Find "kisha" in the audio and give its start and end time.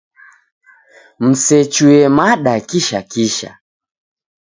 2.69-2.99, 3.11-3.51